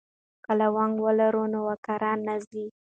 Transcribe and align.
که 0.45 0.51
لونګۍ 0.59 1.01
ولرو 1.05 1.43
نو 1.53 1.59
وقار 1.67 2.01
نه 2.25 2.35
ځي. 2.47 2.65